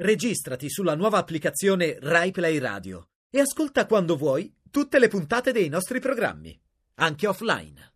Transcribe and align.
Registrati 0.00 0.70
sulla 0.70 0.94
nuova 0.94 1.18
applicazione 1.18 1.98
RaiPlay 2.00 2.58
Radio 2.58 3.08
e 3.28 3.40
ascolta 3.40 3.84
quando 3.84 4.16
vuoi 4.16 4.54
tutte 4.70 5.00
le 5.00 5.08
puntate 5.08 5.50
dei 5.50 5.68
nostri 5.68 5.98
programmi, 5.98 6.56
anche 7.00 7.26
offline. 7.26 7.94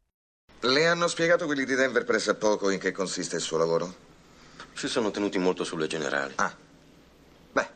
Le 0.58 0.86
hanno 0.88 1.06
spiegato 1.06 1.46
quelli 1.46 1.64
di 1.64 1.76
Denver 1.76 2.02
pressappoco 2.02 2.70
in 2.70 2.80
che 2.80 2.90
consiste 2.90 3.36
il 3.36 3.42
suo 3.42 3.56
lavoro? 3.56 3.94
Si 4.72 4.88
sono 4.88 5.12
tenuti 5.12 5.38
molto 5.38 5.62
sulle 5.62 5.86
generali. 5.86 6.32
Ah. 6.38 6.52
Beh. 7.52 7.68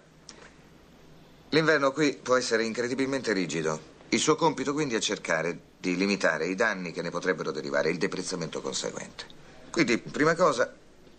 L'inverno 1.51 1.93
qui 1.93 2.19
può 2.21 2.35
essere 2.35 2.65
incredibilmente 2.65 3.33
rigido. 3.33 3.81
Il 4.09 4.19
suo 4.19 4.35
compito 4.35 4.73
quindi 4.73 4.97
è 4.97 5.01
cercare 5.01 5.57
di 5.79 5.95
limitare 5.95 6.49
i 6.49 6.57
danni 6.57 6.91
che 6.91 7.03
ne 7.03 7.11
potrebbero 7.11 7.53
derivare 7.53 7.91
e 7.91 7.93
il 7.93 7.99
deprezzamento 7.99 8.61
conseguente. 8.61 9.25
Quindi, 9.71 9.99
prima 9.99 10.35
cosa, 10.35 10.75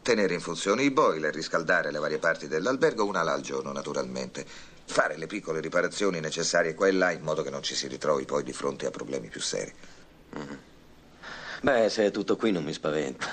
tenere 0.07 0.35
in 0.35 0.39
funzione 0.39 0.83
i 0.83 0.89
boiler, 0.89 1.33
riscaldare 1.33 1.91
le 1.91 1.99
varie 1.99 2.17
parti 2.17 2.47
dell'albergo 2.47 3.03
una 3.03 3.19
alla 3.19 3.33
al 3.33 3.41
giorno, 3.41 3.73
naturalmente. 3.73 4.45
Fare 4.85 5.17
le 5.17 5.27
piccole 5.27 5.59
riparazioni 5.59 6.21
necessarie 6.21 6.75
qua 6.75 6.87
e 6.87 6.93
là 6.93 7.11
in 7.11 7.23
modo 7.23 7.43
che 7.43 7.49
non 7.49 7.61
ci 7.61 7.75
si 7.75 7.89
ritrovi 7.89 8.23
poi 8.23 8.41
di 8.41 8.53
fronte 8.53 8.85
a 8.85 8.89
problemi 8.89 9.27
più 9.27 9.41
seri. 9.41 9.73
Beh, 11.59 11.89
se 11.89 12.05
è 12.05 12.11
tutto 12.11 12.37
qui 12.37 12.53
non 12.53 12.63
mi 12.63 12.71
spaventa. 12.71 13.27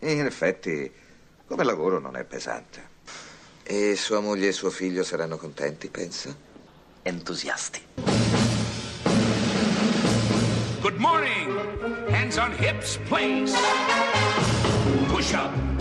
In 0.00 0.26
effetti, 0.26 0.92
come 1.46 1.62
lavoro 1.62 2.00
non 2.00 2.16
è 2.16 2.24
pesante. 2.24 2.94
E 3.62 3.94
sua 3.94 4.18
moglie 4.18 4.48
e 4.48 4.52
suo 4.52 4.70
figlio 4.70 5.04
saranno 5.04 5.36
contenti, 5.36 5.88
pensa? 5.90 6.34
Entusiasti. 7.02 7.84
Good 10.80 10.96
morning. 10.96 11.56
Hands 12.08 12.36
on 12.36 12.52
hips, 12.58 12.98
place. 13.06 13.54
Push 15.08 15.32
up, 15.34 15.75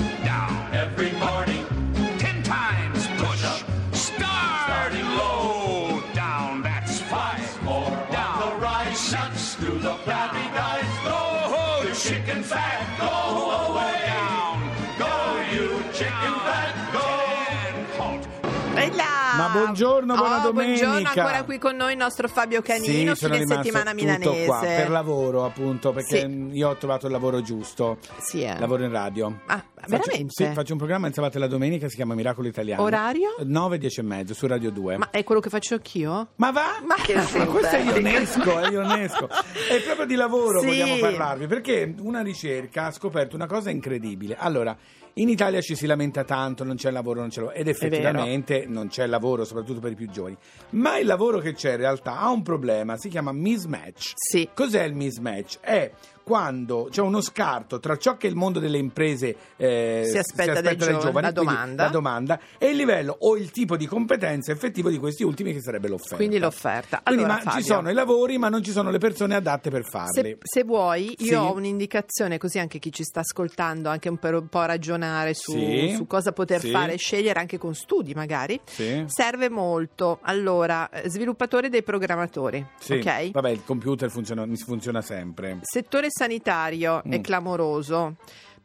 Buongiorno, 19.61 20.15
buona 20.15 20.45
Oh, 20.47 20.51
Buongiorno, 20.51 20.87
domenica. 20.89 21.09
ancora 21.23 21.43
qui 21.43 21.57
con 21.57 21.75
noi 21.77 21.91
il 21.93 21.97
nostro 21.97 22.27
Fabio 22.27 22.61
Canino, 22.61 23.15
Sì, 23.15 23.25
fine 23.25 23.45
settimana 23.45 23.93
milanese. 23.93 24.45
qua 24.45 24.59
per 24.59 24.89
lavoro, 24.89 25.45
appunto, 25.45 25.91
perché 25.93 26.19
Sì. 26.21 26.49
io 26.51 26.69
ho 26.69 26.75
trovato 26.75 27.05
il 27.05 27.11
lavoro 27.13 27.41
giusto. 27.41 27.97
Sì, 28.19 28.41
eh. 28.43 28.59
Lavoro 28.59 28.83
in 28.83 28.91
radio. 28.91 29.39
Ah, 29.45 29.63
Faccio- 29.73 29.87
veramente? 29.87 30.31
sì, 30.33 30.51
faccio 30.53 30.73
un 30.73 30.77
programma 30.77 31.07
in 31.07 31.13
sabato 31.13 31.39
la 31.39 31.47
domenica, 31.47 31.87
si 31.87 31.95
chiama 31.95 32.13
Miracolo 32.15 32.47
Italiano. 32.47 32.81
Orario? 32.81 33.35
9, 33.43 33.77
10 33.77 33.99
e 34.01 34.03
mezzo 34.03 34.33
su 34.33 34.45
Radio 34.47 34.71
2. 34.71 34.97
Ma 34.97 35.09
è 35.09 35.23
quello 35.23 35.39
che 35.39 35.49
faccio 35.49 35.75
anch'io? 35.75 36.29
Ma 36.35 36.51
va? 36.51 36.81
Ma 36.85 36.95
che 36.95 37.13
Ma 37.37 37.45
questo 37.45 37.75
è 37.75 37.79
ionesco, 37.81 38.59
è 38.59 38.69
ionesco. 38.69 39.27
È 39.29 39.81
proprio 39.85 40.05
di 40.05 40.15
lavoro 40.15 40.59
Sì. 40.59 40.65
vogliamo 40.67 40.97
parlarvi, 40.97 41.47
perché 41.47 41.93
una 41.99 42.21
ricerca 42.21 42.85
ha 42.87 42.91
scoperto 42.91 43.35
una 43.35 43.47
cosa 43.47 43.69
incredibile. 43.69 44.35
Allora, 44.37 44.75
in 45.17 45.29
Italia 45.29 45.61
ci 45.61 45.75
si 45.75 45.85
lamenta 45.85 46.23
tanto, 46.23 46.63
non 46.63 46.75
c'è 46.75 46.91
lavoro, 46.91 47.21
non 47.21 47.29
c'è 47.29 47.39
lavoro, 47.39 47.57
ed 47.57 47.67
effettivamente 47.67 48.65
non 48.67 48.87
c'è 48.87 49.07
lavoro, 49.07 49.45
soprattutto 49.45 49.79
per 49.79 49.91
i 49.91 49.95
più 49.95 50.09
giovani. 50.09 50.37
Ma 50.71 50.97
il 50.97 51.05
lavoro 51.05 51.39
che 51.39 51.53
c'è 51.53 51.71
in 51.71 51.77
realtà 51.77 52.19
ha 52.19 52.29
un 52.29 52.41
problema, 52.41 52.97
si 52.97 53.07
chiama 53.07 53.31
mismatch. 53.31 54.11
Sì. 54.15 54.49
Cos'è 54.53 54.83
il 54.83 54.93
mismatch? 54.93 55.59
È 55.61 55.89
quando 56.25 56.87
c'è 56.89 57.01
uno 57.01 57.21
scarto 57.21 57.79
tra 57.79 57.97
ciò 57.97 58.17
che 58.17 58.25
il 58.25 58.35
mondo 58.35 58.59
delle 58.59 58.79
imprese 58.79 59.35
eh, 59.57 60.07
Si 60.11 60.17
aspetta 60.17 60.59
dai 60.59 60.75
dai 60.75 60.97
giovani, 60.97 61.27
la 61.27 61.31
quindi 61.31 61.33
domanda. 61.33 61.83
la 61.83 61.89
domanda 61.89 62.39
e 62.57 62.69
il 62.71 62.75
livello 62.77 63.15
o 63.19 63.37
il 63.37 63.51
tipo 63.51 63.77
di 63.77 63.85
competenza 63.85 64.51
effettivo 64.51 64.89
di 64.89 64.97
questi 64.97 65.23
ultimi 65.23 65.53
che 65.53 65.61
sarebbe 65.61 65.87
l'offerta. 65.87 66.15
Quindi 66.15 66.39
l'offerta. 66.39 67.01
Quindi, 67.03 67.23
Allora, 67.23 67.35
ma 67.43 67.51
ci 67.51 67.57
Fabio. 67.61 67.63
sono 67.75 67.89
i 67.91 67.93
lavori, 67.93 68.37
ma 68.39 68.49
non 68.49 68.63
ci 68.63 68.71
sono 68.71 68.89
le 68.89 68.97
persone 68.97 69.35
adatte 69.35 69.69
per 69.69 69.85
farli. 69.87 70.11
Se, 70.21 70.37
se 70.41 70.63
vuoi, 70.63 71.13
io 71.19 71.25
Sì. 71.27 71.33
ho 71.35 71.53
un'indicazione 71.53 72.39
così 72.39 72.57
anche 72.57 72.79
chi 72.79 72.91
ci 72.91 73.03
sta 73.03 73.19
ascoltando, 73.19 73.89
anche 73.89 74.09
un, 74.09 74.17
per 74.17 74.33
un 74.33 74.47
po' 74.47 74.63
ragionare 74.65 75.35
su, 75.35 75.51
Sì. 75.51 75.93
su 75.95 76.07
cosa 76.07 76.31
poter 76.31 76.59
Sì. 76.61 76.71
fare 76.71 76.95
scegliere 76.97 77.39
anche 77.39 77.59
con 77.59 77.75
studi 77.75 78.13
magari. 78.15 78.59
Sì. 78.65 79.03
Serve 79.05 79.49
molto. 79.49 80.17
Allora, 80.23 80.89
eh, 80.89 81.07
sviluppatori 81.07 81.69
dei 81.69 81.83
programmatori, 81.83 82.65
Sì. 82.79 82.93
ok? 82.93 83.31
Vabbè, 83.31 83.49
il 83.51 83.61
computer 83.63 84.09
funziona, 84.09 84.43
funziona 84.55 85.01
sempre. 85.01 85.59
Settore 85.61 86.07
sanitario 86.15 87.03
è 87.03 87.17
Mm. 87.17 87.21
clamoroso. 87.21 88.15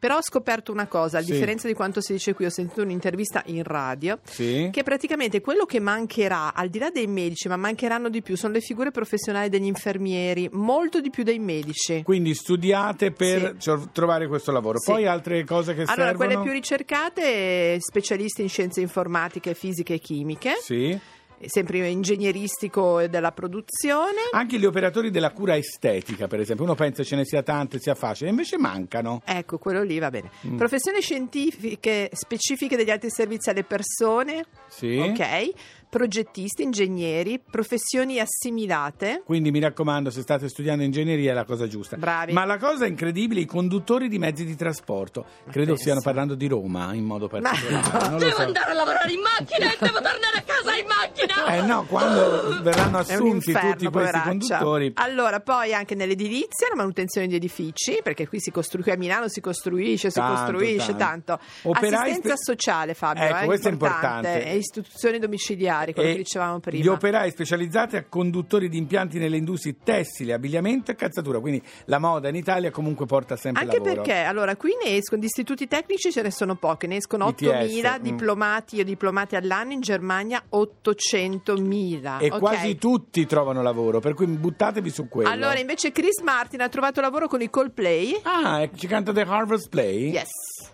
Però 0.01 0.17
ho 0.17 0.21
scoperto 0.23 0.71
una 0.71 0.87
cosa, 0.87 1.19
a 1.19 1.21
Sì. 1.21 1.31
differenza 1.31 1.67
di 1.67 1.75
quanto 1.75 2.01
si 2.01 2.13
dice 2.13 2.33
qui, 2.33 2.45
ho 2.45 2.49
sentito 2.49 2.81
un'intervista 2.81 3.43
in 3.45 3.61
radio, 3.61 4.17
Sì. 4.23 4.69
che 4.71 4.81
praticamente 4.81 5.41
quello 5.41 5.65
che 5.65 5.79
mancherà, 5.79 6.55
al 6.55 6.69
di 6.69 6.79
là 6.79 6.89
dei 6.89 7.05
medici, 7.05 7.47
ma 7.47 7.55
mancheranno 7.55 8.09
di 8.09 8.23
più, 8.23 8.35
sono 8.35 8.53
le 8.53 8.61
figure 8.61 8.89
professionali 8.89 9.47
degli 9.49 9.65
infermieri, 9.67 10.49
molto 10.53 11.01
di 11.01 11.11
più 11.11 11.21
dei 11.23 11.37
medici. 11.37 12.01
Quindi 12.01 12.33
studiate 12.33 13.11
per 13.11 13.57
cio- 13.59 13.89
trovare 13.91 14.27
questo 14.27 14.51
lavoro. 14.51 14.79
Sì. 14.79 14.89
Poi 14.89 15.05
altre 15.05 15.43
cose 15.43 15.75
che 15.75 15.81
Allora, 15.81 16.07
servono. 16.07 16.17
quelle 16.17 16.41
più 16.41 16.51
ricercate, 16.51 17.77
specialisti 17.79 18.41
in 18.41 18.49
scienze 18.49 18.81
informatiche, 18.81 19.53
fisiche 19.53 19.93
e 19.93 19.99
chimiche, 19.99 20.57
Sì. 20.61 20.97
Sempre 21.47 21.87
ingegneristico 21.87 22.99
e 22.99 23.09
della 23.09 23.31
produzione. 23.31 24.29
Anche 24.31 24.57
gli 24.57 24.65
operatori 24.65 25.09
della 25.09 25.31
cura 25.31 25.55
estetica, 25.55 26.27
per 26.27 26.39
esempio. 26.39 26.65
Uno 26.65 26.75
pensa 26.75 27.03
ce 27.03 27.15
ne 27.15 27.25
sia 27.25 27.43
tante, 27.43 27.79
sia 27.79 27.95
facile, 27.95 28.29
invece 28.29 28.57
mancano. 28.57 29.21
Ecco, 29.25 29.57
quello 29.57 29.83
lì 29.83 29.99
va 29.99 30.09
bene. 30.09 30.29
Mm. 30.47 30.57
Professioni 30.57 31.01
scientifiche 31.01 32.09
specifiche 32.13 32.75
degli 32.75 32.89
altri 32.89 33.09
servizi 33.09 33.49
alle 33.49 33.63
persone. 33.63 34.45
Sì. 34.67 34.97
Ok. 34.97 35.49
Progettisti, 35.91 36.63
ingegneri, 36.63 37.37
professioni 37.51 38.17
assimilate. 38.21 39.23
Quindi 39.25 39.51
mi 39.51 39.59
raccomando, 39.59 40.09
se 40.09 40.21
state 40.21 40.47
studiando 40.47 40.83
ingegneria 40.83 41.31
è 41.31 41.33
la 41.33 41.43
cosa 41.43 41.67
giusta. 41.67 41.97
Bravi. 41.97 42.31
Ma 42.31 42.45
la 42.45 42.57
cosa 42.57 42.85
incredibile, 42.85 43.41
i 43.41 43.45
conduttori 43.45 44.07
di 44.07 44.17
mezzi 44.17 44.45
di 44.45 44.55
trasporto. 44.55 45.25
Credo 45.49 45.65
pensa. 45.71 45.81
stiano 45.81 45.99
parlando 46.01 46.35
di 46.35 46.47
Roma 46.47 46.93
in 46.93 47.03
modo 47.03 47.27
Ma- 47.29 47.41
particolare. 47.49 48.09
Lo 48.09 48.17
Devo 48.19 48.35
so. 48.37 48.41
andare 48.41 48.71
a 48.71 48.73
lavorare 48.73 49.11
in 49.11 49.19
macchina 49.19 49.65
e 49.69 49.77
devo 49.81 49.95
tornare 49.95 50.37
a 50.37 50.41
casa 50.45 50.75
in 50.77 50.85
macchina. 50.87 51.45
Eh 51.57 51.61
no, 51.65 51.83
quando 51.83 52.61
verranno 52.61 52.97
assunti 52.99 53.49
inferno, 53.49 53.71
tutti 53.71 53.85
questi 53.87 53.89
poveraccia. 53.89 54.27
conduttori. 54.29 54.91
Allora, 54.95 55.41
poi 55.41 55.73
anche 55.73 55.93
nell'edilizia, 55.95 56.69
la 56.69 56.75
manutenzione 56.77 57.27
di 57.27 57.35
edifici, 57.35 57.99
perché 58.01 58.29
qui 58.29 58.39
si 58.39 58.49
costruisce, 58.49 58.91
a 58.93 58.97
Milano 58.97 59.27
si 59.27 59.41
costruisce, 59.41 60.09
si 60.09 60.19
Tanto, 60.19 60.35
costruisce 60.53 60.95
tanto. 60.95 61.35
tanto. 61.35 61.39
Operai 61.63 62.11
Assistenza 62.11 62.35
spe- 62.37 62.53
sociale, 62.53 62.93
Fabio, 62.93 63.23
Ecco, 63.23 63.37
eh, 63.39 63.45
questo 63.45 63.67
è 63.67 63.71
importante. 63.71 64.45
E 64.45 64.55
istituzioni 64.55 65.19
domiciliari, 65.19 65.79
quello 65.93 66.09
E 66.09 66.11
che 66.13 66.17
dicevamo 66.19 66.59
prima. 66.59 66.83
Gli 66.83 66.87
operai 66.87 67.31
specializzati 67.31 67.95
a 67.95 68.05
conduttori 68.07 68.69
di 68.69 68.77
impianti 68.77 69.19
nelle 69.19 69.37
industrie 69.37 69.77
tessili, 69.83 70.31
abbigliamento 70.31 70.91
e 70.91 70.95
calzatura. 70.95 71.39
Quindi 71.39 71.61
la 71.85 71.99
moda 71.99 72.29
in 72.29 72.35
Italia 72.35 72.71
comunque 72.71 73.05
porta 73.05 73.35
sempre 73.35 73.63
Anche 73.63 73.77
lavoro. 73.77 73.95
perché, 73.95 74.19
allora, 74.21 74.55
qui 74.55 74.71
ne 74.83 74.95
escono, 74.95 75.19
di 75.19 75.27
istituti 75.27 75.67
tecnici 75.67 76.11
ce 76.11 76.21
ne 76.21 76.31
sono 76.31 76.55
pochi, 76.55 76.87
ne 76.87 76.97
escono 76.97 77.29
ITS, 77.29 77.41
8.000 77.41 77.99
mm. 77.99 78.03
diplomati 78.03 78.79
o 78.79 78.83
diplomati 78.83 79.35
all'anno, 79.35 79.73
in 79.73 79.81
Germania 79.81 80.43
800.000. 80.51 82.21
E 82.21 82.29
ok? 82.31 82.39
quasi 82.39 82.75
tutti 82.75 83.25
trovano 83.25 83.61
lavoro, 83.61 83.99
per 83.99 84.13
cui 84.13 84.27
buttatevi 84.27 84.89
su 84.89 85.07
quello. 85.07 85.29
Allora, 85.29 85.59
invece 85.59 85.91
Chris 85.91 86.19
Martin 86.21 86.61
ha 86.61 86.69
trovato 86.69 87.01
lavoro 87.01 87.27
con 87.27 87.41
i 87.41 87.49
Coldplay. 87.49 88.19
Ah, 88.23 88.61
e 88.61 88.71
ci 88.75 88.87
canta 88.87 89.11
The 89.11 89.21
Harvest 89.21 89.69
Play? 89.69 90.11
Yes. 90.11 90.29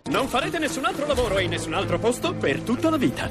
Non 0.09 0.27
farete 0.27 0.59
nessun 0.59 0.85
altro 0.85 1.05
lavoro 1.05 1.39
in 1.39 1.49
nessun 1.49 1.73
altro 1.73 1.99
posto 1.99 2.33
per 2.33 2.61
tutta 2.61 2.89
la 2.89 2.97
vita. 2.97 3.29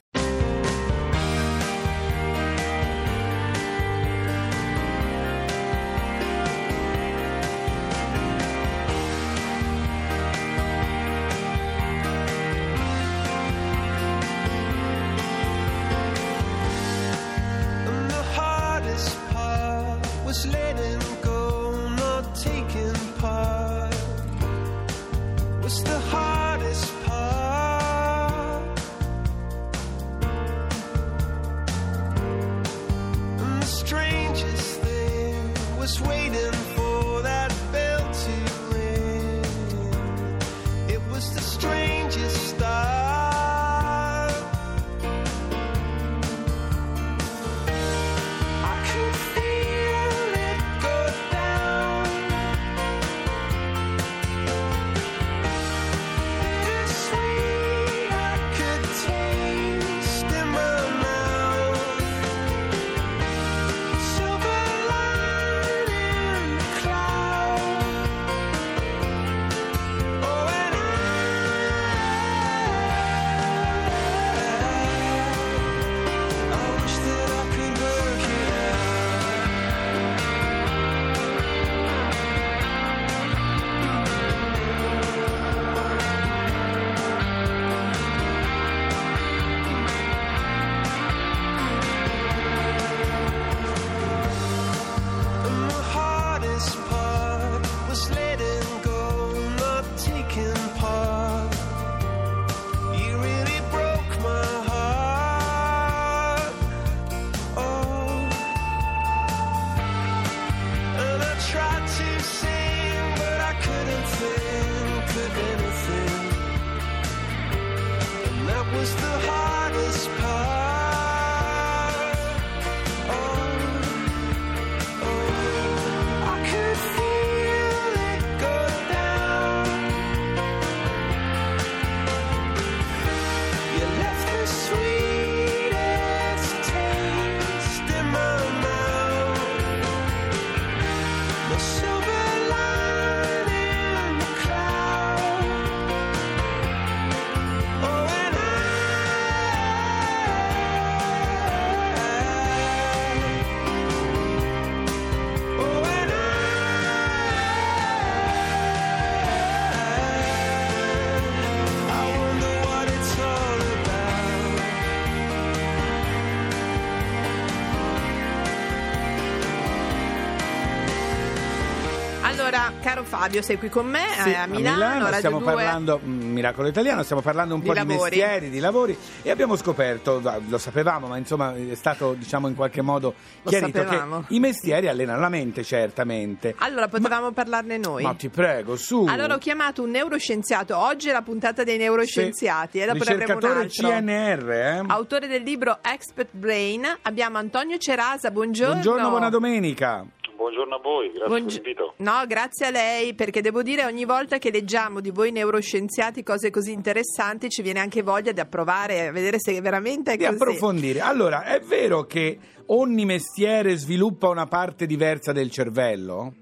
Allora, 172.57 172.73
caro 172.81 173.05
Fabio, 173.05 173.43
sei 173.43 173.59
qui 173.59 173.69
con 173.69 173.87
me 173.87 174.01
Sì, 174.23 174.31
eh, 174.31 174.35
a 174.35 174.47
Milano, 174.47 175.05
Radio 175.05 175.17
stiamo 175.19 175.39
2. 175.41 175.53
parlando, 175.53 176.01
mm, 176.03 176.33
Miracolo 176.33 176.69
Italiano, 176.69 177.03
stiamo 177.03 177.21
parlando 177.21 177.53
un 177.55 177.61
Di 177.61 177.67
po' 177.67 177.75
lavori. 177.75 177.97
di 177.97 178.01
mestieri, 178.17 178.49
di 178.51 178.59
lavori 178.61 178.97
e 179.21 179.31
abbiamo 179.31 179.57
scoperto, 179.57 180.23
lo 180.49 180.57
sapevamo, 180.57 181.07
ma 181.07 181.19
insomma 181.19 181.55
è 181.55 181.75
stato 181.75 182.15
diciamo 182.15 182.49
in 182.49 182.55
qualche 182.55 182.81
modo 182.81 183.13
Lo 183.43 183.51
chiarito 183.51 183.83
sapevamo. 183.83 184.25
che 184.27 184.35
i 184.35 184.41
mestieri 184.41 184.89
allenano 184.89 185.21
la 185.21 185.29
mente, 185.29 185.65
certamente. 185.65 186.55
Allora, 186.57 186.89
potevamo 186.89 187.31
parlarne 187.33 187.77
noi. 187.77 188.03
Ma 188.05 188.15
ti 188.15 188.31
prego, 188.31 188.77
su. 188.77 189.05
Allora 189.07 189.35
ho 189.35 189.39
chiamato 189.39 189.83
un 189.83 189.91
neuroscienziato, 189.91 190.79
oggi 190.79 191.11
è 191.11 191.13
la 191.13 191.21
puntata 191.21 191.63
dei 191.63 191.77
neuroscienziati 191.77 192.79
e 192.81 192.87
dopo 192.87 193.05
ne 193.05 193.13
avremo 193.13 193.37
un 193.37 193.45
altro. 193.45 193.89
CNR, 193.91 194.51
eh? 194.51 194.83
Autore 194.87 195.27
del 195.27 195.43
libro 195.43 195.81
Expert 195.83 196.31
Brain, 196.31 196.87
abbiamo 197.03 197.37
Antonio 197.37 197.77
Cerasa, 197.77 198.31
buongiorno. 198.31 198.73
Buongiorno, 198.81 199.11
buona 199.11 199.29
domenica. 199.29 200.07
Buongiorno 200.37 200.75
a 200.75 200.79
voi, 200.79 201.07
grazie 201.11 201.27
Buongi- 201.27 201.57
per 201.61 201.65
l'invito. 201.67 201.95
No, 201.99 202.25
grazie 202.27 202.67
a 202.67 202.71
lei, 202.71 203.15
perché 203.15 203.41
devo 203.41 203.63
dire 203.63 203.85
ogni 203.85 204.05
volta 204.05 204.39
che 204.39 204.51
leggiamo 204.51 205.01
di 205.01 205.11
voi 205.11 205.33
neuroscienziati 205.33 206.23
cose 206.23 206.51
così 206.51 206.73
interessanti 206.73 207.49
ci 207.49 207.63
viene 207.63 207.81
anche 207.81 208.03
voglia 208.03 208.33
di 208.33 208.41
approvare, 208.41 209.07
a 209.09 209.13
vedere 209.13 209.39
se 209.41 209.59
veramente 209.61 210.13
è 210.13 210.17
Di 210.17 210.25
così. 210.25 210.35
approfondire. 210.37 211.01
Allora, 211.01 211.45
è 211.45 211.59
vero 211.61 212.05
che 212.05 212.39
ogni 212.67 213.05
mestiere 213.07 213.77
sviluppa 213.77 214.29
una 214.29 214.47
parte 214.47 214.87
diversa 214.87 215.33
del 215.33 215.51
cervello? 215.51 216.33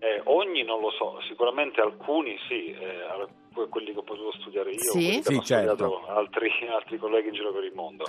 Eh, 0.00 0.20
ogni 0.24 0.64
non 0.64 0.80
lo 0.80 0.90
so, 0.90 1.18
sicuramente 1.28 1.80
alcuni 1.80 2.36
sì, 2.48 2.70
eh, 2.70 3.26
quelli 3.68 3.92
che 3.92 3.98
ho 3.98 4.02
potuto 4.02 4.32
studiare 4.38 4.70
io, 4.72 4.78
Sì? 4.78 4.90
quelli 4.90 5.16
che 5.16 5.22
Sì, 5.22 5.40
certo. 5.42 5.74
studiato 5.74 6.06
altri, 6.06 6.50
altri 6.70 6.98
colleghi 6.98 7.28
in 7.28 7.34
giro 7.34 7.52
per 7.52 7.64
il 7.64 7.72
mondo. 7.74 8.04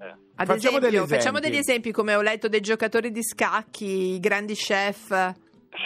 Eh, 0.00 0.06
Ad 0.06 0.46
Facciamo 0.46 0.54
esempio, 0.54 0.80
degli 0.80 0.96
facciamo 0.98 1.38
esempi. 1.38 1.40
degli 1.40 1.56
esempi 1.58 1.90
come 1.92 2.14
ho 2.14 2.22
letto 2.22 2.48
dei 2.48 2.60
giocatori 2.60 3.10
di 3.10 3.22
scacchi, 3.22 4.14
i 4.14 4.20
grandi 4.20 4.54
chef. 4.54 5.34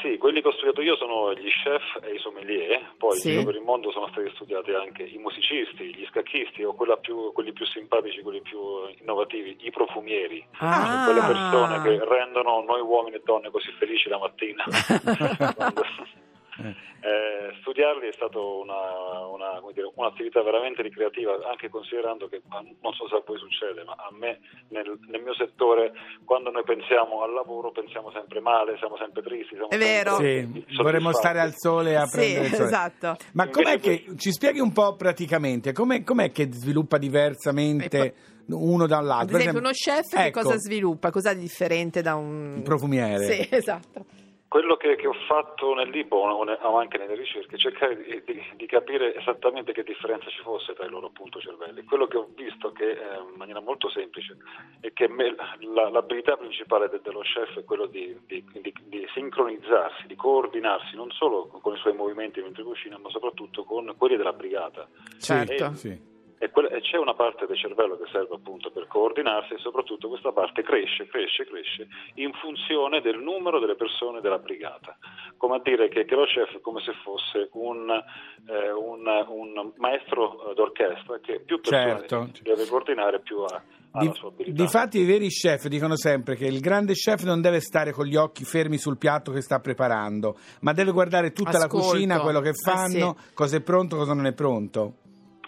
Sì, 0.03 0.19
quelli 0.19 0.43
che 0.43 0.49
ho 0.49 0.53
studiato 0.53 0.83
io 0.83 0.97
sono 0.97 1.33
gli 1.33 1.49
chef 1.49 2.05
e 2.05 2.13
i 2.15 2.19
sommelier, 2.19 2.93
poi 2.99 3.17
Sì. 3.17 3.29
in 3.29 3.39
giro 3.39 3.47
per 3.47 3.55
il 3.55 3.63
mondo 3.65 3.91
sono 3.91 4.07
stati 4.09 4.31
studiati 4.35 4.73
anche 4.73 5.03
i 5.03 5.17
musicisti, 5.17 5.95
gli 5.95 6.05
scacchisti 6.11 6.63
o 6.63 6.75
più- 7.01 7.33
quelli 7.33 7.53
più 7.55 7.65
simpatici, 7.65 8.21
quelli 8.21 8.43
più 8.43 8.59
innovativi, 9.01 9.57
i 9.61 9.71
profumieri, 9.71 10.45
Ah. 10.59 11.05
quelle 11.07 11.21
persone 11.27 11.81
che 11.83 12.05
rendono 12.05 12.61
noi 12.69 12.83
uomini 12.83 13.17
e 13.17 13.23
donne 13.25 13.51
così 13.51 13.71
felici 13.79 14.11
la 14.11 14.19
mattina. 14.19 14.65
Eh, 16.59 17.55
studiarli 17.61 18.09
è 18.09 18.13
stata 18.13 18.41
una, 18.41 19.27
una- 19.27 19.63
dire, 19.73 19.89
un'attività 19.95 20.43
veramente 20.43 20.83
ricreativa, 20.83 21.39
anche 21.49 21.69
considerando 21.69 22.27
che, 22.29 22.43
non 22.51 22.93
so 22.95 23.07
se 23.09 23.15
a 23.15 23.23
voi 23.25 23.39
succede, 23.39 23.85
ma 23.85 23.93
a 23.93 24.11
me 24.11 24.41
nel, 24.69 24.99
nel 25.07 25.23
mio 25.23 25.35
settore, 25.35 25.93
quando 26.25 26.51
noi 26.51 26.65
pensiamo 26.65 27.23
al 27.23 27.33
lavoro, 27.33 27.71
pensiamo 27.71 28.11
sempre 28.11 28.41
male, 28.41 28.77
siamo 28.79 28.97
sempre 28.97 29.23
tristi. 29.23 29.55
Siamo 29.55 29.69
È 29.71 29.79
vero. 29.79 30.17
sempre 30.17 30.63
Sì, 30.67 30.77
vorremmo 30.83 31.13
stare 31.13 31.39
al 31.41 31.55
sole 31.55 31.97
a 31.97 32.07
Sì, 32.07 32.17
prendere 32.19 32.47
il 32.47 32.55
sole. 32.55 32.69
esatto. 32.69 33.17
Ma 33.35 33.49
com'è 33.49 33.79
che 33.79 34.05
ci 34.17 34.33
spieghi 34.33 34.59
un 34.59 34.73
po' 34.73 34.97
praticamente 34.97 35.73
com'è, 35.73 36.03
com'è 36.03 36.33
che 36.33 36.49
sviluppa 36.51 36.99
diversamente 36.99 38.15
uno 38.49 38.85
Ad 38.85 38.89
dall'altro? 38.91 39.37
esempio, 39.39 39.61
uno 39.61 39.71
chef 39.71 40.09
che 40.15 40.27
ecco, 40.27 40.41
cosa 40.41 40.57
sviluppa? 40.57 41.11
Cosa 41.11 41.33
di 41.33 41.41
differente 41.41 42.03
da 42.03 42.17
un 42.17 42.55
Un 42.57 42.63
profumiere. 42.63 43.25
Sì, 43.25 43.47
esatto. 43.55 44.05
Quello 44.49 44.77
che, 44.77 44.97
che 44.97 45.07
ho 45.07 45.13
fatto 45.29 45.75
nel 45.75 45.91
libro 45.91 46.21
o 46.21 46.43
ne- 46.43 46.59
o 46.63 46.79
anche 46.79 46.97
nelle 46.97 47.15
ricerche 47.15 47.57
è 47.57 47.59
cercare 47.59 47.97
di, 48.03 48.23
di- 48.25 48.43
di 48.57 48.67
capire 48.67 49.15
esattamente 49.15 49.73
che 49.73 49.83
differenza 49.83 50.31
ci 50.31 50.41
fosse 50.41 50.73
tra 50.73 50.87
i 50.87 50.89
loro 50.89 51.09
appunto 51.09 51.39
cervelli. 51.39 51.85
Quello 51.85 52.07
che 52.07 52.17
ho 52.17 52.29
visto 52.35 52.73
che 52.73 52.93
eh, 52.93 53.19
in 53.19 53.37
maniera 53.37 53.61
molto 53.61 53.91
semplice 53.91 54.39
è 54.81 54.91
che 54.95 55.07
me- 55.07 55.35
la- 55.75 55.91
l'abilità 55.91 56.37
principale 56.39 56.89
de- 56.89 57.01
dello 57.03 57.21
chef 57.21 57.59
è 57.59 57.65
quello 57.65 57.85
di, 57.85 58.19
di- 58.27 58.43
di- 58.63 58.73
di 58.85 59.07
sincronizzarsi, 59.13 60.07
di 60.07 60.17
coordinarsi 60.17 60.97
non 60.97 61.11
solo 61.11 61.49
con 61.49 61.75
i 61.75 61.79
suoi 61.79 61.93
movimenti 61.95 62.41
mentre 62.41 62.63
cucina, 62.63 62.97
ma 62.97 63.11
soprattutto 63.11 63.65
con 63.65 63.95
quelli 63.99 64.17
della 64.17 64.33
brigata. 64.33 64.89
Certo. 65.19 65.53
E- 65.67 65.75
Sì. 65.75 66.17
E, 66.41 66.51
c'è 66.81 66.97
una 66.97 67.15
parte 67.15 67.47
del 67.47 67.57
cervello 67.57 67.97
che 67.99 68.09
serve 68.13 68.37
appunto 68.37 68.71
per 68.71 68.87
coordinarsi 68.87 69.55
e 69.55 69.59
soprattutto 69.59 70.09
questa 70.09 70.31
parte 70.33 70.63
cresce, 70.63 71.07
cresce, 71.09 71.45
cresce 71.47 71.89
in 72.15 72.33
funzione 72.35 73.01
del 73.01 73.19
numero 73.19 73.59
delle 73.59 73.75
persone 73.75 74.21
della 74.21 74.39
brigata. 74.39 74.97
Come 75.37 75.57
a 75.57 75.61
dire 75.63 75.89
che, 75.89 76.05
che 76.05 76.15
lo 76.15 76.25
chef 76.27 76.57
è 76.57 76.61
come 76.61 76.81
se 76.83 76.93
fosse 77.03 77.49
un, 77.53 77.91
eh, 77.91 78.71
un- 78.71 79.25
un 79.29 79.73
maestro 79.79 80.53
d'orchestra 80.55 81.19
che 81.21 81.41
più 81.41 81.61
persone 81.61 82.07
Certo. 82.07 82.29
deve 82.43 82.67
coordinare 82.67 83.21
più 83.21 83.39
ha, 83.41 83.61
Di- 83.99 84.07
la 84.07 84.13
sua 84.15 84.29
abilità. 84.29 84.63
Difatti 84.63 85.01
i 85.01 85.05
veri 85.05 85.29
chef 85.29 85.67
dicono 85.67 85.97
sempre 85.97 86.37
che 86.37 86.47
il 86.47 86.61
grande 86.61 86.93
chef 86.93 87.25
non 87.25 87.41
deve 87.41 87.59
stare 87.61 87.91
con 87.91 88.07
gli 88.07 88.17
occhi 88.17 88.45
fermi 88.45 88.79
sul 88.79 88.97
piatto 88.97 89.33
che 89.33 89.41
sta 89.41 89.59
preparando, 89.59 90.37
ma 90.61 90.73
deve 90.73 90.93
guardare 90.93 91.33
tutta 91.33 91.59
Ascolto. 91.59 91.77
la 91.79 91.83
cucina, 91.91 92.21
quello 92.21 92.41
che 92.41 92.53
fanno, 92.53 93.17
sì. 93.19 93.35
cosa 93.35 93.57
è 93.57 93.61
pronto, 93.61 93.97
cosa 93.97 94.15
non 94.15 94.27
è 94.27 94.33
pronto. 94.33 94.95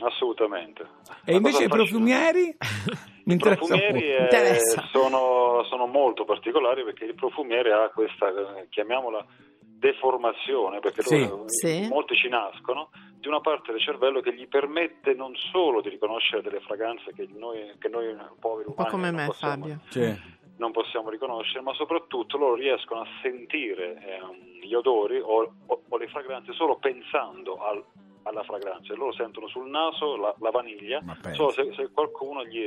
Assolutamente. 0.02 0.83
E 1.25 1.33
La 1.33 1.37
invece 1.37 1.64
i 1.64 1.69
profumieri? 1.69 2.57
Mi 3.25 3.35
I 3.35 3.38
profumieri 3.38 4.09
molto. 4.19 4.35
eh, 4.37 4.59
sono, 4.90 5.62
sono 5.64 5.87
molto 5.87 6.25
particolari 6.25 6.83
perché 6.85 7.04
il 7.04 7.14
profumiere 7.14 7.73
ha 7.73 7.88
questa, 7.90 8.28
eh, 8.59 8.69
chiamiamola, 8.71 9.25
deformazione, 9.80 10.80
perché 10.80 11.02
Sì. 11.02 11.21
loro- 11.26 11.45
Sì. 11.47 11.87
molti 11.88 12.14
ci 12.14 12.28
nascono, 12.28 12.90
di 13.19 13.28
una 13.28 13.40
parte 13.40 13.73
del 13.73 13.80
cervello 13.80 14.21
che 14.21 14.35
gli 14.35 14.47
permette 14.49 15.14
non 15.14 15.35
solo 15.52 15.80
di 15.80 15.88
riconoscere 15.88 16.42
delle 16.42 16.61
fragranze 16.61 17.12
che 17.12 17.28
noi, 17.35 17.75
che 17.78 17.88
noi 17.88 18.14
poveri 18.38 18.69
Un 18.69 18.75
po' 18.75 18.83
umani 18.83 18.90
come 18.90 19.11
non 19.11 19.21
me, 19.21 19.26
possiamo, 19.26 19.66
Fabio. 19.66 19.80
Sì. 19.88 20.38
non 20.59 20.73
possiamo 20.73 21.09
riconoscere, 21.11 21.62
ma 21.62 21.73
soprattutto 21.75 22.37
loro 22.37 22.54
riescono 22.54 23.00
a 23.00 23.07
sentire 23.23 23.97
ehm, 24.04 24.61
gli 24.62 24.75
odori 24.75 25.19
o, 25.19 25.50
o- 25.66 25.83
o 25.88 25.97
le 25.97 26.09
fragranze 26.09 26.52
solo 26.52 26.76
pensando 26.76 27.57
al- 27.57 27.83
alla 28.23 28.43
fragranza. 28.43 28.93
E 28.93 28.97
loro 28.97 29.12
sentono 29.12 29.49
sul 29.49 29.69
naso 29.69 30.17
la, 30.17 30.35
la 30.41 30.50
vaniglia, 30.50 31.00
solo 31.33 31.50
se, 31.50 31.73
se 31.77 31.89
qualcuno 31.93 32.45
gli, 32.45 32.61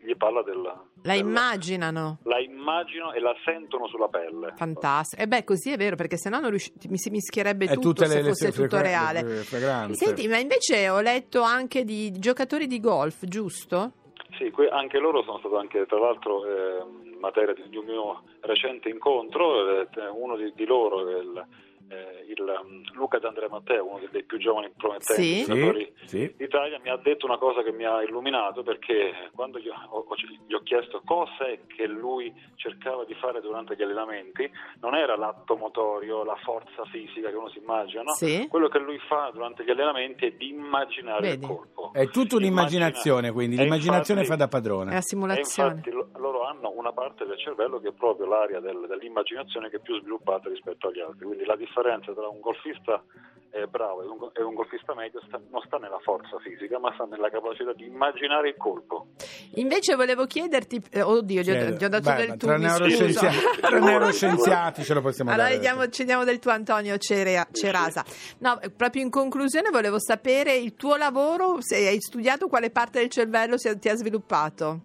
gli 0.00 0.16
parla 0.16 0.42
della... 0.42 0.70
La 1.02 1.12
della- 1.12 1.14
immaginano. 1.14 2.18
La 2.24 2.38
immaginano 2.40 3.12
e 3.12 3.20
la 3.20 3.34
sentono 3.44 3.86
sulla 3.88 4.08
pelle. 4.08 4.52
Fantastico. 4.56 5.22
E 5.22 5.26
beh, 5.26 5.44
così 5.44 5.70
è 5.72 5.76
vero, 5.76 5.96
perché 5.96 6.16
sennò 6.16 6.38
non 6.40 6.50
riusci- 6.50 6.72
mi 6.88 6.96
si 6.98 7.10
mischierebbe 7.10 7.66
tutto 7.66 7.80
tutte 7.80 8.06
se 8.06 8.14
le- 8.16 8.22
le 8.22 8.28
fosse 8.28 8.52
fre- 8.52 8.62
tutto 8.62 8.80
reale. 8.80 9.22
le 9.22 9.34
fragranze. 9.42 10.04
Senti, 10.06 10.28
ma 10.28 10.38
invece 10.38 10.88
ho 10.88 11.00
letto 11.00 11.42
anche 11.42 11.84
di 11.84 12.10
giocatori 12.18 12.66
di 12.66 12.80
golf, 12.80 13.24
giusto? 13.26 13.92
Sì, 14.38 14.50
que- 14.50 14.68
anche 14.68 14.98
loro 14.98 15.22
sono 15.22 15.38
stato 15.38 15.56
anche 15.58 15.86
tra 15.86 15.98
l'altro 15.98 16.44
ehm, 16.44 17.18
materia 17.20 17.54
di, 17.54 17.68
di 17.68 17.76
un 17.76 17.84
mio 17.84 18.22
recente 18.40 18.88
incontro, 18.88 19.80
eh, 19.82 19.88
uno 20.12 20.36
di, 20.36 20.52
di 20.56 20.64
loro 20.66 21.08
è 21.08 21.18
il, 21.20 21.46
eh, 21.88 22.24
il, 22.28 22.40
um, 22.40 22.82
Luca 22.94 23.18
D'Andrea 23.18 23.48
Matteo, 23.48 23.86
uno 23.86 24.00
dei 24.10 24.24
più 24.24 24.38
giovani 24.38 24.70
promettenti 24.76 25.22
Sì. 25.22 25.44
giocatori 25.44 25.92
Sì, 26.04 26.34
d'Italia, 26.36 26.78
mi 26.80 26.88
ha 26.90 26.96
detto 26.96 27.26
una 27.26 27.38
cosa 27.38 27.62
che 27.62 27.72
mi 27.72 27.84
ha 27.84 28.02
illuminato 28.02 28.62
perché 28.62 29.30
quando 29.34 29.58
gli 29.58 29.68
ho, 29.68 29.74
ho- 29.88 30.06
gli 30.46 30.54
ho 30.54 30.60
chiesto 30.62 31.02
cosa 31.04 31.46
è 31.46 31.60
che 31.66 31.86
lui 31.86 32.32
cercava 32.56 33.04
di 33.04 33.14
fare 33.14 33.40
durante 33.40 33.76
gli 33.76 33.82
allenamenti, 33.82 34.50
non 34.80 34.94
era 34.94 35.16
l'atto 35.16 35.56
motorio, 35.56 36.24
la 36.24 36.36
forza 36.42 36.84
fisica 36.86 37.28
che 37.30 37.36
uno 37.36 37.48
si 37.50 37.58
immagina, 37.58 38.02
no? 38.02 38.12
Sì. 38.12 38.46
quello 38.48 38.68
che 38.68 38.78
lui 38.78 38.98
fa 39.08 39.30
durante 39.32 39.64
gli 39.64 39.70
allenamenti 39.70 40.26
è 40.26 40.30
di 40.32 40.48
immaginare 40.48 41.20
Vedi. 41.28 41.44
il 41.44 41.50
colpo. 41.50 41.90
È 41.92 42.08
tutta 42.08 42.36
un'immaginazione, 42.36 43.28
Immagina- 43.28 43.32
quindi 43.34 43.56
l'immaginazione 43.56 44.20
infatti- 44.20 44.40
fa 44.40 44.46
da 44.48 44.56
È 44.56 44.60
padrone. 44.60 44.90
la 44.92 44.96
e 44.98 45.02
simulazione. 45.02 45.68
infatti 45.74 45.90
lo- 45.90 46.08
loro 46.16 46.44
hanno 46.44 46.70
una 46.74 46.92
parte 46.92 47.26
del 47.26 47.38
cervello 47.38 47.78
che 47.80 47.88
è 47.88 47.92
proprio 47.92 48.26
l'area 48.26 48.60
del- 48.60 48.86
dell'immaginazione 48.88 49.68
che 49.68 49.76
è 49.76 49.80
più 49.80 49.98
sviluppata 50.00 50.48
rispetto 50.48 50.88
agli 50.88 51.00
altri. 51.00 51.26
Quindi 51.26 51.44
la 51.44 51.54
differenza 51.56 51.72
tra 51.82 52.28
un 52.28 52.40
golfista 52.40 53.02
eh, 53.50 53.68
bravo 53.68 54.02
e 54.02 54.06
un, 54.06 54.30
e 54.34 54.42
un 54.42 54.54
golfista 54.54 54.94
medio 54.96 55.20
sta- 55.28 55.40
non 55.50 55.62
sta 55.64 55.76
nella 55.78 56.00
forza 56.02 56.38
fisica, 56.40 56.78
ma 56.80 56.92
sta 56.94 57.04
nella 57.04 57.30
capacità 57.30 57.72
di 57.72 57.86
immaginare 57.86 58.48
il 58.48 58.56
colpo. 58.56 59.06
Invece 59.54 59.94
volevo 59.94 60.26
chiederti, 60.26 60.82
eh, 60.90 61.02
oddio, 61.02 61.42
gli 61.42 61.50
ho, 61.50 61.54
gli 61.70 61.84
ho 61.84 61.88
dato 61.88 62.10
beh, 62.10 62.16
del 62.16 62.28
ma 62.30 62.36
tu, 62.36 62.46
tra 62.46 62.88
scuso. 62.90 63.26
tra 63.60 63.78
neuroscienziati 63.78 64.82
ce 64.82 64.94
lo 64.94 65.00
possiamo 65.02 65.30
Allora 65.30 65.48
dare. 65.50 65.60
diamo- 65.60 65.88
ci 65.88 66.04
diamo 66.04 66.24
del 66.24 66.40
tuo 66.40 66.50
Antonio 66.50 66.96
Cere- 66.98 67.46
Cerasa. 67.52 68.04
No, 68.38 68.58
proprio 68.76 69.02
in 69.02 69.10
conclusione 69.10 69.70
volevo 69.70 70.00
sapere 70.00 70.56
il 70.56 70.74
tuo 70.74 70.96
lavoro, 70.96 71.58
se 71.60 71.76
hai 71.86 72.00
studiato 72.00 72.48
quale 72.48 72.70
parte 72.70 72.98
del 72.98 73.08
cervello 73.08 73.56
si- 73.56 73.78
ti 73.78 73.88
ha 73.88 73.94
sviluppato. 73.94 74.80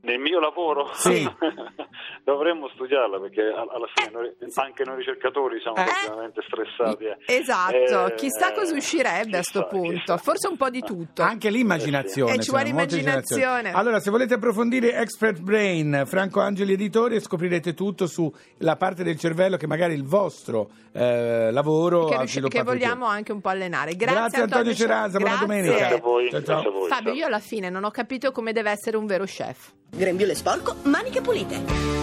Nel 0.00 0.18
mio 0.18 0.38
lavoro 0.40 0.90
Sì. 0.94 1.28
dovremmo 2.24 2.68
studiarla 2.74 3.18
perché 3.20 3.42
a- 3.42 3.66
alla 3.68 3.88
fine 3.94 4.10
noi- 4.12 4.34
anche 4.54 4.84
noi 4.84 4.96
ricercatori 4.96 5.60
siamo 5.60 5.76
Eh? 5.76 5.84
continuamente 5.86 6.40
stressati. 6.46 7.04
eh. 7.04 7.16
Esatto, 7.26 8.06
Eh, 8.06 8.14
chissà 8.14 8.52
cosa 8.52 8.74
uscirebbe 8.74 9.38
a 9.38 9.42
sto 9.42 9.62
chissà, 9.62 9.74
punto, 9.76 9.92
chissà. 9.98 10.16
forse 10.18 10.48
un 10.48 10.56
po' 10.56 10.70
di 10.70 10.80
tutto. 10.80 11.22
Anche 11.22 11.50
l'immaginazione. 11.50 12.34
Eh, 12.34 12.38
ci 12.40 12.50
vuole 12.50 12.68
immaginazione. 12.68 13.72
Allora, 13.72 13.98
se 14.00 14.10
volete 14.10 14.34
approfondire 14.34 14.94
Expert 14.94 15.40
Brain, 15.40 16.04
Franco 16.06 16.40
Angeli 16.40 16.74
Editore, 16.74 17.20
scoprirete 17.20 17.74
tutto 17.74 18.06
sulla 18.06 18.76
parte 18.76 19.02
del 19.02 19.18
cervello 19.18 19.56
che 19.56 19.66
magari 19.66 19.94
il 19.94 20.04
vostro 20.04 20.70
eh, 20.92 21.50
lavoro 21.52 22.06
che, 22.06 22.14
ha 22.14 22.18
riusci- 22.18 22.40
che 22.48 22.62
vogliamo 22.62 23.06
anche 23.06 23.32
un 23.32 23.40
po' 23.40 23.48
allenare. 23.50 23.94
Grazie, 23.96 24.16
Grazie, 24.18 24.42
Antonio 24.42 24.74
Cerasa, 24.74 25.18
buona 25.18 25.36
Grazie. 25.36 25.46
domenica. 25.46 25.76
Grazie 25.76 25.96
a 25.96 26.00
voi, 26.00 26.30
Ciao, 26.30 26.42
ciao. 26.42 26.58
a. 26.58 26.62
Fabio, 26.88 27.10
ciao. 27.10 27.14
io 27.14 27.26
alla 27.26 27.38
fine 27.40 27.68
non 27.70 27.84
ho 27.84 27.90
capito 27.90 28.32
come 28.32 28.52
deve 28.52 28.70
essere 28.70 28.96
un 28.96 29.06
vero 29.06 29.24
chef. 29.24 29.72
Grembiule 29.90 30.34
sporco, 30.34 30.76
maniche 30.84 31.20
pulite. 31.20 31.98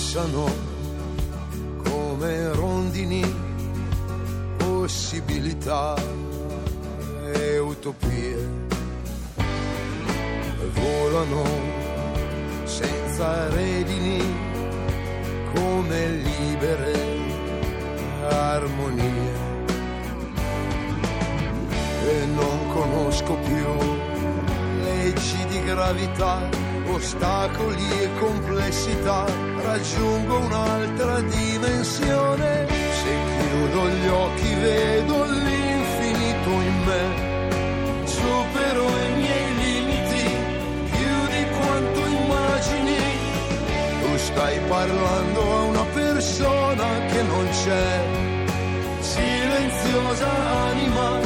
passano 0.00 0.48
come 1.82 2.52
rondini 2.52 3.22
possibilità 4.56 5.94
e 7.34 7.58
utopie 7.58 8.36
volano 10.72 11.44
senza 12.64 13.48
redini 13.48 14.29
come 15.90 16.06
libere 16.06 16.92
armonie. 18.28 19.48
E 22.06 22.26
non 22.26 22.68
conosco 22.68 23.34
più 23.34 23.66
leggi 24.84 25.44
di 25.48 25.64
gravità, 25.64 26.48
ostacoli 26.86 28.02
e 28.02 28.08
complessità, 28.20 29.24
raggiungo 29.64 30.38
un'altra 30.38 31.20
dimensione. 31.22 32.66
Se 32.68 33.12
chiudo 33.36 33.88
gli 33.88 34.06
occhi 34.06 34.54
vedo 34.54 35.24
l'infinito 35.24 36.50
in 36.50 36.82
me, 36.86 38.04
supero 38.04 38.86
i 38.86 39.12
miei 39.16 39.54
limiti 39.64 40.36
più 40.90 41.14
di 41.34 41.44
quanto 41.58 42.00
immagini. 42.06 42.98
Tu 44.02 44.16
stai 44.18 44.58
parlando 44.68 45.40
a 45.40 45.60
una 45.62 45.79
persona 46.20 47.06
che 47.06 47.22
non 47.22 47.48
c'è, 47.48 48.04
silenziosa 49.00 50.30
anima 50.68 51.19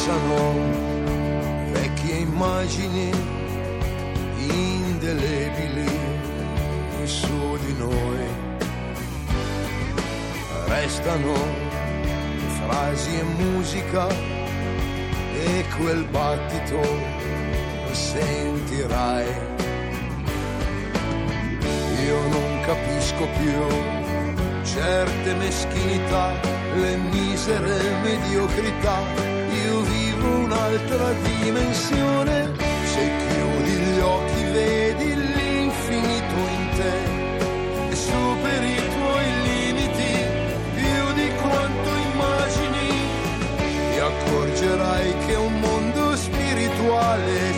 Passano 0.00 0.54
vecchie 1.72 2.20
immagini 2.20 3.10
indelebili 4.38 5.90
su 7.04 7.58
di 7.66 7.74
noi. 7.76 8.24
Restano 10.68 11.34
frasi 12.62 13.18
e 13.18 13.22
musica 13.44 14.08
e 15.34 15.64
quel 15.76 16.06
battito 16.06 16.80
sentirai. 17.90 19.26
Io 22.06 22.20
non 22.28 22.60
capisco 22.64 23.28
più 23.38 24.64
certe 24.64 25.34
meschinità, 25.34 26.32
le 26.74 26.96
misere 26.96 28.00
mediocrità. 28.02 29.29
Un'altra 30.70 31.12
dimensione. 31.42 32.52
Se 32.84 33.10
chiudi 33.26 33.72
gli 33.72 33.98
occhi 33.98 34.42
vedi 34.52 35.16
l'infinito 35.16 36.36
in 36.58 36.68
te 36.76 37.90
e 37.90 37.96
superi 37.96 38.70
i 38.70 38.88
tuoi 38.94 39.26
limiti 39.42 40.12
più 40.76 41.12
di 41.14 41.28
quanto 41.42 41.90
immagini. 42.12 42.88
Ti 43.90 43.98
accorgerai 43.98 45.14
che 45.26 45.34
un 45.34 45.58
mondo 45.58 46.14
spirituale 46.14 47.49